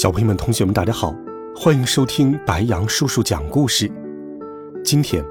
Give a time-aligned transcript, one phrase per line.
[0.00, 1.12] 小朋友们、同学们，大家好，
[1.56, 3.90] 欢迎收听白羊叔叔讲故事。
[4.84, 5.24] 今天，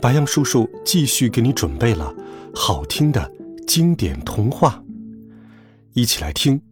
[0.00, 2.10] 白羊叔叔继续给你准备了
[2.54, 3.30] 好听的
[3.66, 4.82] 经典童话，
[5.92, 6.58] 一起来听《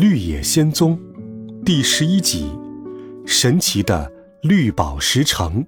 [0.00, 0.98] 绿野仙踪》
[1.62, 2.50] 第十一集
[3.26, 5.66] 《神奇的绿宝石城》。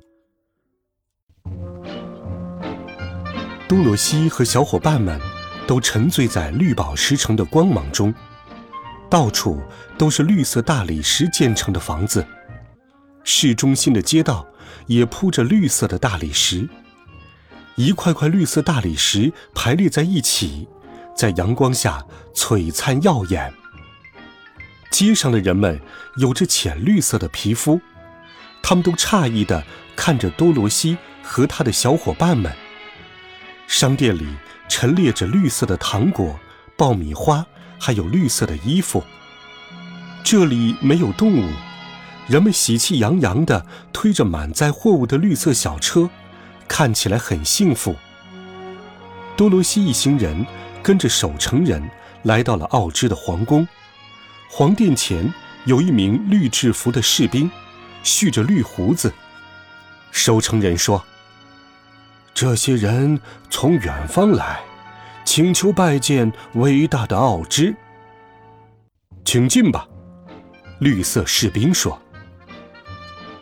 [3.68, 5.20] 多罗西和小伙伴们
[5.66, 8.14] 都沉醉在绿宝石城的光芒中。
[9.12, 9.60] 到处
[9.98, 12.26] 都是绿色大理石建成的房子，
[13.24, 14.46] 市中心的街道
[14.86, 16.66] 也铺着绿色的大理石，
[17.74, 20.66] 一块块绿色大理石排列在一起，
[21.14, 22.02] 在阳光下
[22.34, 23.52] 璀璨耀眼。
[24.90, 25.78] 街上的人们
[26.16, 27.82] 有着浅绿色的皮肤，
[28.62, 29.62] 他们都诧异地
[29.94, 32.50] 看着多罗西和他的小伙伴们。
[33.66, 34.26] 商店里
[34.70, 36.40] 陈列着绿色的糖果、
[36.78, 37.46] 爆米花。
[37.84, 39.02] 还有绿色的衣服。
[40.22, 41.50] 这里没有动物，
[42.28, 46.08] 人们喜气洋洋地推着满载货物的绿色小车，
[46.68, 47.96] 看起来很幸福。
[49.36, 50.46] 多罗西一行人
[50.80, 51.82] 跟着守城人
[52.22, 53.66] 来到了奥芝的皇宫，
[54.48, 57.50] 皇殿前有一名绿制服的士兵，
[58.04, 59.12] 蓄着绿胡子。
[60.12, 61.02] 守城人说
[62.32, 64.60] ：“这些人从远方来。”
[65.34, 67.74] 请求拜见伟大的奥芝，
[69.24, 69.88] 请进吧。”
[70.78, 71.98] 绿色士兵说。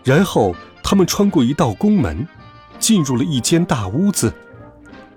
[0.04, 2.24] 然后他们穿过一道宫门，
[2.78, 4.32] 进入了一间大屋子，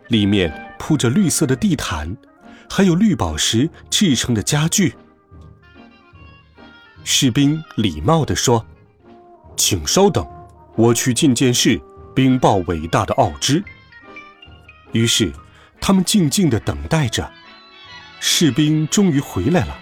[0.07, 2.17] 里面铺着绿色的地毯，
[2.67, 4.95] 还有绿宝石制成的家具。
[7.03, 8.65] 士兵礼貌地说
[9.55, 10.27] ：“请稍等，
[10.75, 11.79] 我去觐见室
[12.15, 13.63] 禀报伟大的奥芝。”
[14.91, 15.31] 于是。
[15.85, 17.29] 他们静静地等待着，
[18.21, 19.77] 士兵终于回来了。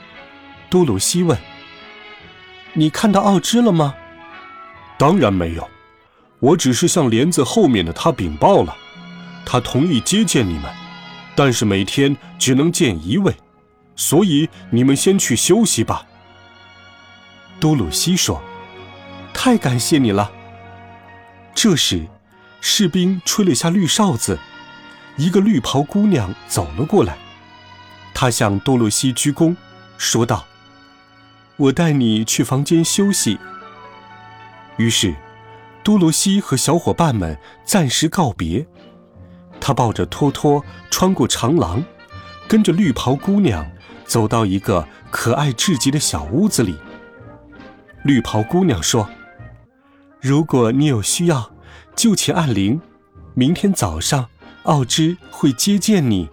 [0.68, 1.38] 多罗西问
[2.74, 3.94] ：“你看到奥芝了吗
[4.98, 5.70] ？”“当然没有，
[6.40, 8.76] 我只是向帘子后面的他禀报了，
[9.46, 10.64] 他同意接见你们，
[11.36, 13.36] 但是每天只能见一位，
[13.96, 16.08] 所以你们先去休息吧。”
[17.62, 18.42] 多鲁西说
[19.36, 20.32] ：“太感谢你了。”
[21.54, 22.08] 这时，
[22.60, 24.40] 士兵吹了下绿哨子。
[25.18, 27.18] 一个绿袍姑娘走了过来，
[28.14, 29.56] 她向多洛西鞠躬，
[29.98, 30.46] 说道
[31.58, 33.38] ：“我带你去房间休息。”
[34.78, 35.14] 于是，
[35.84, 38.66] 多罗西和小伙伴们暂时告别。
[39.60, 41.84] 他抱着托托穿过长廊，
[42.48, 43.70] 跟着绿袍姑娘
[44.06, 46.76] 走到一个可爱至极的小屋子里。
[48.04, 49.08] 绿袍姑娘说
[50.20, 51.52] ：“如果你有需要，
[51.96, 52.82] 就请按铃。
[53.36, 54.28] 明天早上。”
[54.64, 56.30] 奥芝会接见你。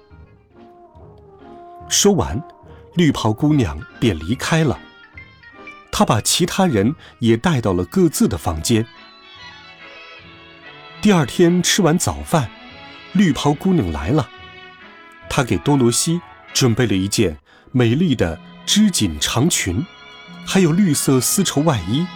[1.89, 2.43] 说完，
[2.95, 4.79] 绿袍姑娘便离开了。
[5.91, 8.87] 她把其他人也带到了各自的房间。
[11.01, 12.51] 第二天吃完早饭，
[13.13, 14.29] 绿袍姑娘来了。
[15.31, 16.21] 她给多罗西
[16.53, 17.39] 准备了一件
[17.73, 19.85] 美丽的织锦长裙，
[20.47, 22.07] 还有绿色丝绸外衣，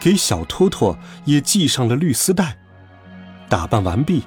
[0.00, 2.58] 给小托托也系上了绿丝带。
[3.48, 4.24] 打扮完毕。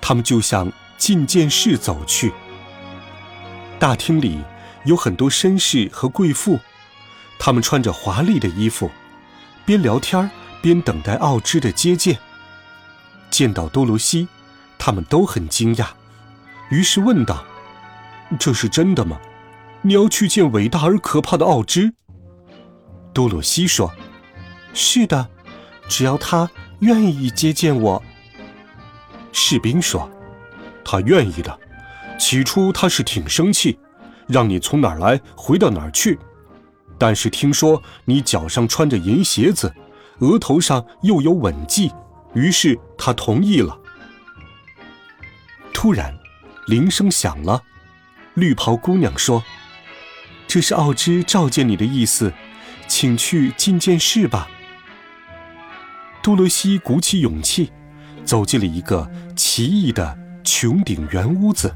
[0.00, 2.32] 他们就向觐见室走去。
[3.78, 4.40] 大厅里
[4.84, 6.58] 有很多绅士和贵妇，
[7.38, 8.90] 他们穿着华丽的衣服，
[9.64, 12.18] 边聊天边等待奥芝的接见。
[13.30, 14.26] 见到多罗西，
[14.78, 15.86] 他们都很惊讶，
[16.70, 17.44] 于是问道
[18.38, 19.20] ：“这是真的吗？
[19.82, 21.94] 你要去见伟大而可怕的奥芝？”
[23.14, 23.92] 多罗西说
[24.74, 25.28] ：“是的，
[25.88, 26.50] 只要他
[26.80, 28.02] 愿意接见我。”
[29.32, 30.10] 士兵说
[30.84, 31.58] ：“他愿意的。
[32.18, 33.78] 起初他是挺生气，
[34.26, 36.18] 让你从哪儿来回到哪儿去。
[36.98, 39.72] 但是听说你脚上穿着银鞋子，
[40.18, 41.92] 额头上又有吻迹，
[42.34, 43.78] 于是他同意了。”
[45.72, 46.12] 突然，
[46.66, 47.62] 铃声响了。
[48.34, 49.44] 绿袍姑娘说
[50.48, 52.32] ：“这是奥芝召见你的意思，
[52.88, 54.48] 请去觐见室吧。”
[56.20, 57.70] 多罗西鼓起勇气。
[58.28, 60.14] 走进了一个奇异的
[60.44, 61.74] 穹顶圆屋子。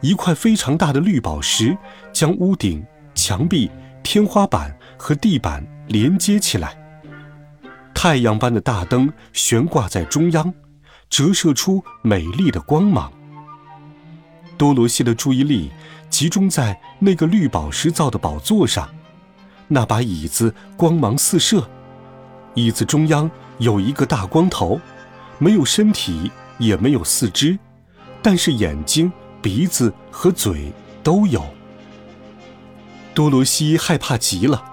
[0.00, 1.76] 一块非常大的绿宝石
[2.12, 2.86] 将屋顶、
[3.16, 3.68] 墙壁
[4.04, 6.78] 天花板和地板连接起来。
[7.92, 10.54] 太阳般的大灯悬挂在中央，
[11.10, 13.12] 折射出美丽的光芒。
[14.56, 15.72] 多罗西的注意力
[16.08, 18.88] 集中在那个绿宝石造的宝座上，
[19.66, 21.68] 那把椅子光芒四射，
[22.54, 23.28] 椅子中央
[23.58, 24.80] 有一个大光头，
[25.38, 27.58] 没有身体，也没有四肢，
[28.20, 31.44] 但是眼睛、鼻子和嘴都有。
[33.14, 34.64] 多罗西害怕极了，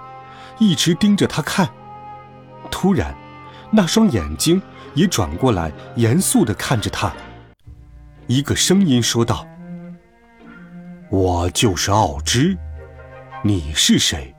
[0.60, 1.70] 一直盯着他看。
[2.70, 3.16] 突然，
[3.72, 4.62] 那双眼睛
[4.94, 7.14] 也转过来，严肃地看着他。
[8.28, 9.48] 一个声音说道。
[11.12, 12.58] 我就是奥芝，
[13.44, 14.36] 你是谁？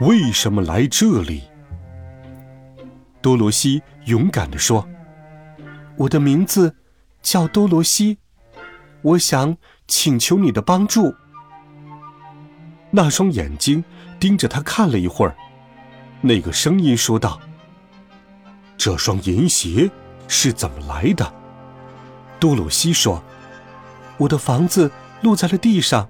[0.00, 1.42] 为什么来这里？
[3.20, 4.88] 多罗西勇敢地说
[5.96, 6.76] ：“我的名字
[7.22, 8.18] 叫多罗西，
[9.02, 9.56] 我想
[9.86, 11.14] 请求你的帮助。”
[12.92, 13.84] 那双眼睛
[14.20, 15.34] 盯着他看了一会儿，
[16.20, 17.40] 那个声音说道
[18.76, 19.90] ：“这双银鞋
[20.28, 21.32] 是怎么来的？”
[22.38, 23.22] 多罗西说
[24.18, 24.90] ：“我的房子。”
[25.22, 26.08] 落在了地上，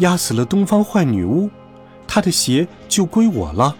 [0.00, 1.48] 压死了东方坏女巫，
[2.06, 3.74] 她的鞋就归我了。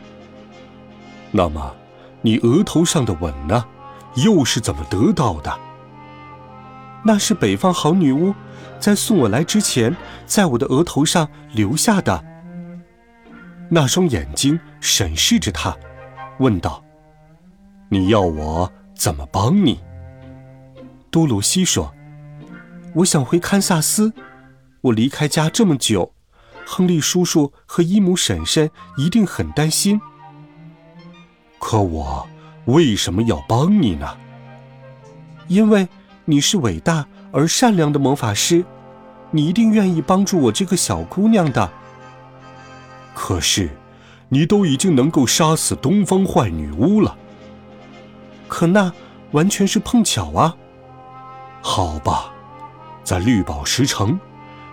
[1.31, 1.77] 那么，
[2.23, 3.63] 你额头上的吻呢？
[4.17, 5.59] 又是怎么得到的？
[7.03, 8.35] 那是北方好女巫
[8.79, 9.97] 在送我来之前，
[10.27, 12.25] 在我的额头上留下的。
[13.71, 15.77] 那双眼睛审视着他，
[16.41, 16.85] 问道
[17.89, 19.81] ：“你要我怎么帮你？”
[21.11, 21.95] 多罗西说
[22.97, 24.13] ：“我想回堪萨斯。”
[24.83, 26.15] 我离开家这么久，
[26.67, 30.01] 亨利叔叔和伊姆婶婶一定很担心。
[31.59, 32.27] 可我
[32.73, 34.17] 为什么要帮你呢？
[35.49, 35.89] 因为
[36.25, 38.65] 你是伟大而善良的魔法师，
[39.31, 41.71] 你一定愿意帮助我这个小姑娘的。
[43.15, 43.71] 可是，
[44.29, 47.17] 你都已经能够杀死东方坏女巫了。
[48.47, 48.93] 可那
[49.33, 50.57] 完全是碰巧啊。
[51.61, 52.33] 好吧，
[53.03, 54.19] 在绿宝石城。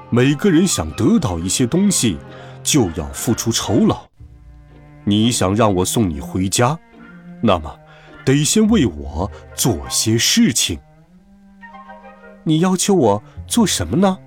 [0.10, 2.18] 每个人想得到一些东西，
[2.64, 3.98] 就要付出酬劳。
[5.04, 6.78] 你想让我送你回家，
[7.42, 7.78] 那么
[8.28, 10.78] 得先为我做些事情。
[12.44, 14.18] 你要求我做什么呢？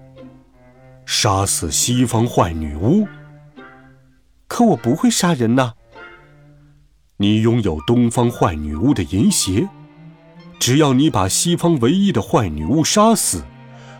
[1.04, 3.06] 杀死西方坏女巫。
[4.48, 5.74] 可我不会杀人呐。
[7.18, 9.68] 你拥有东方坏女巫的银鞋，
[10.58, 13.44] 只要你把西方唯一的坏女巫杀死。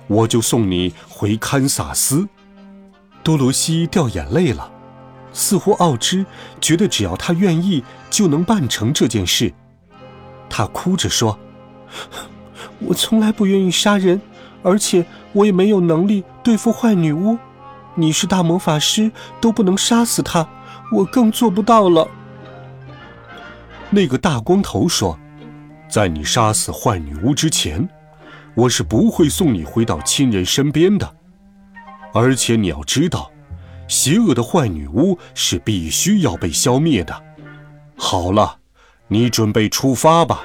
[0.06, 2.26] 我就送你回堪萨斯。
[3.22, 4.72] 多罗西掉眼泪了，
[5.34, 6.24] 似乎奥芝
[6.58, 9.52] 觉得只要他愿意就能办成这件事。
[10.50, 11.38] 他哭着说
[12.80, 14.20] ：“我从来不愿意杀人，
[14.62, 17.38] 而且我也没有能力对付坏女巫。
[17.94, 19.10] 你是大魔法师，
[19.40, 20.46] 都不能杀死她，
[20.92, 22.06] 我更做不到了。”
[23.88, 25.18] 那个大光头说
[25.88, 27.88] ：“在你杀死坏女巫之前。”
[28.56, 31.08] 我是不会送你回到亲人身边的，
[32.12, 33.30] 而且你要知道，
[33.86, 37.14] 邪恶的坏女巫是必须要被消灭的。
[37.96, 38.58] 好了，
[39.12, 40.44] 你准备出发吧。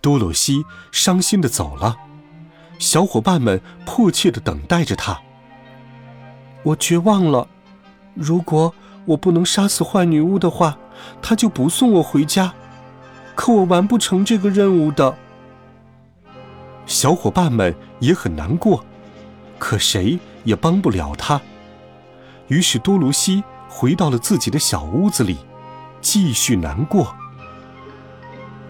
[0.00, 1.96] 多罗西伤心的走了，
[2.78, 5.20] 小伙伴们迫切的等待着他。
[6.62, 7.46] 我绝望了，
[8.14, 8.74] 如果
[9.04, 10.78] 我不能杀死坏女巫的话，
[11.20, 12.54] 她就不送我回家。
[13.34, 15.14] 可我完不成这个任务的。
[16.86, 18.82] 小伙伴们也很难过，
[19.58, 21.40] 可谁也帮不了他。
[22.48, 25.36] 于是多罗西回到了自己的小屋子里，
[26.04, 27.16] 继续难过。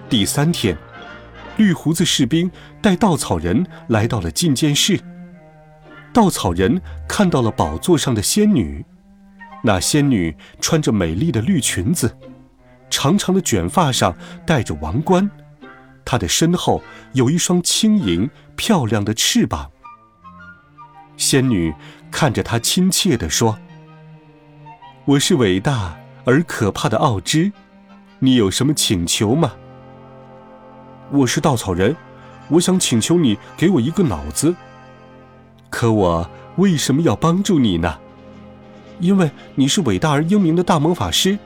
[0.09, 0.79] 第三天，
[1.57, 2.49] 绿胡子士兵
[2.81, 5.01] 带稻草人来到了觐见室。
[6.13, 8.87] 稻草人看到了宝座上的仙女，
[9.65, 12.17] 那仙女穿着美丽的绿裙子，
[12.89, 15.29] 长长的卷发上戴着王冠。
[16.05, 16.81] 她的身后
[17.15, 19.73] 有一双轻盈漂亮的翅膀。
[21.17, 21.75] 仙女
[22.13, 23.59] 看着他，亲切地说
[25.05, 27.53] ：“我是伟大而可怕的奥芝，
[28.19, 29.53] 你有什么请求吗
[31.13, 31.95] ？”“我是稻草人，
[32.49, 34.55] 我想请求你给我一个脑子。
[35.71, 37.99] ”“可我为什么要帮助你呢
[39.01, 41.39] ？”“因为你是伟大而英明的大魔法师。”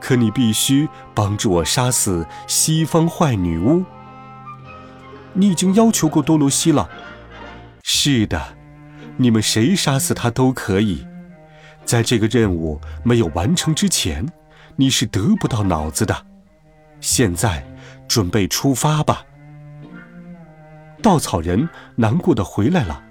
[0.00, 3.84] 可你必须帮助我杀死西方坏女巫。
[5.34, 6.88] 你已经要求过多罗西了。
[7.82, 8.56] 是的，
[9.18, 11.06] 你们谁杀死她都可以。
[11.90, 14.24] 在这个任务没有完成之前，
[14.76, 16.24] 你是得不到脑子的。
[17.00, 17.66] 现在，
[18.06, 19.26] 准备出发吧。
[21.02, 23.02] 稻草人难过的回来了，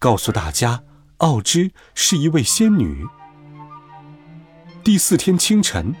[0.00, 0.82] 告诉大家，
[1.18, 3.06] 奥芝是一位仙女。
[4.82, 5.94] 第四天清晨，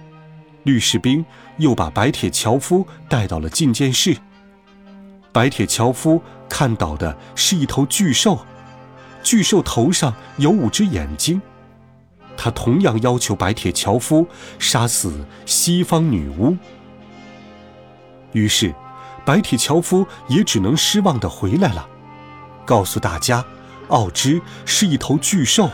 [0.64, 1.24] 绿士兵
[1.58, 4.16] 又把白铁樵夫带到了觐见室。
[5.30, 8.44] 白铁樵夫看到的是一头巨兽，
[9.22, 11.40] 巨兽头上有五只眼睛。
[12.38, 14.26] 他同样要求白铁樵夫
[14.60, 16.56] 杀死西方女巫。
[18.32, 18.72] 于是，
[19.26, 21.88] 白铁樵夫也只能失望的回来了，
[22.64, 23.44] 告诉大家，
[23.88, 25.68] 奥芝是一头巨兽。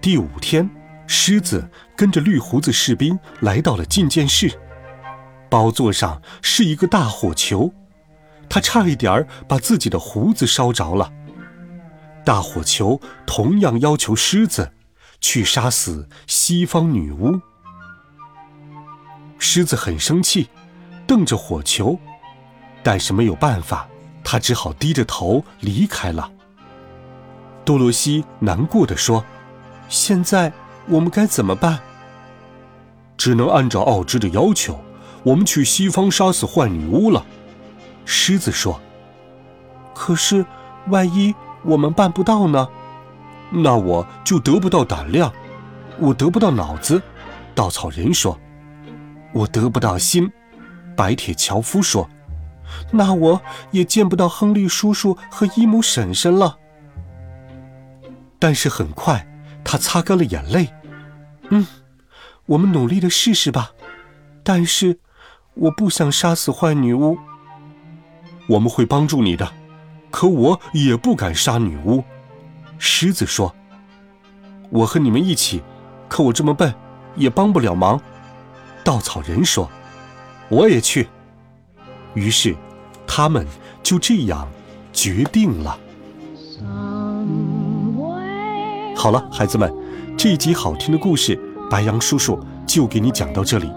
[0.00, 0.68] 第五天，
[1.06, 4.58] 狮子跟着绿胡子士兵来到了觐见室，
[5.48, 7.72] 宝座上是一个大火球，
[8.48, 11.12] 他差一点儿把自己的胡子烧着了。
[12.24, 14.72] 大火球同样要求狮子。
[15.24, 17.40] 去杀死西方女巫。
[19.38, 20.50] 狮子很生气，
[21.06, 21.98] 瞪着火球，
[22.82, 23.88] 但是没有办法，
[24.22, 26.30] 他只好低着头离开了。
[27.64, 29.24] 多罗西难过的说
[29.88, 30.52] ：“现在
[30.88, 31.80] 我们该怎么办？”
[33.16, 34.78] 只能按照奥芝的要求，
[35.22, 37.24] 我们去西方杀死坏女巫了。
[38.04, 38.78] 狮子说
[39.96, 40.44] ：“可是，
[40.88, 42.68] 万一我们办不到呢？”
[43.54, 45.32] 那我就得不到胆量，
[45.98, 47.00] 我得不到脑子。
[47.54, 48.36] 稻草人说
[49.32, 50.30] ：“我得不到心。”
[50.96, 52.10] 白铁樵夫说
[52.90, 56.58] ：“那我也见不到亨利叔叔和伊姆婶婶了。”
[58.40, 59.26] 但是很快，
[59.64, 60.68] 他擦干了眼泪。
[61.50, 61.66] 嗯，
[62.46, 63.70] 我们努力的试试吧。
[64.42, 64.98] 但是，
[65.54, 67.16] 我不想杀死坏女巫。
[68.48, 69.52] 我们会帮助你的，
[70.10, 72.04] 可我也不敢杀女巫。
[72.78, 73.54] 狮子说
[74.70, 75.62] ：“我和你们一起，
[76.08, 76.72] 可我这么笨，
[77.16, 78.00] 也帮不了忙。”
[78.84, 79.68] 稻草人说
[80.48, 81.08] ：“我也去。”
[82.14, 82.54] 于是，
[83.06, 83.46] 他们
[83.82, 84.46] 就这样
[84.92, 85.78] 决定了。
[88.96, 89.72] 好了，孩子们，
[90.16, 91.38] 这一集好听的故事，
[91.70, 93.70] 白羊叔叔就给你讲到这里。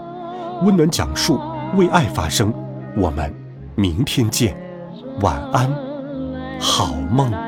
[0.62, 1.40] 温暖讲述，
[1.76, 2.52] 为爱发声。
[2.96, 3.34] 我们
[3.74, 4.56] 明天见，
[5.20, 5.72] 晚安，
[6.60, 7.47] 好梦。